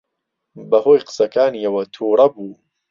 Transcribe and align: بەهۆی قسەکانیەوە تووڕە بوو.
بەهۆی 0.69 1.03
قسەکانیەوە 1.07 1.83
تووڕە 1.93 2.27
بوو. 2.33 2.49